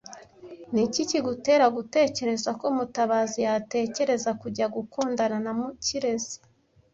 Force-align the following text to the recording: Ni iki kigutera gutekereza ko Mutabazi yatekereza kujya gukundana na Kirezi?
Ni 0.73 0.81
iki 0.87 1.01
kigutera 1.09 1.65
gutekereza 1.75 2.49
ko 2.59 2.65
Mutabazi 2.75 3.39
yatekereza 3.47 4.29
kujya 4.41 4.65
gukundana 4.75 5.37
na 5.45 5.51
Kirezi? 5.85 6.37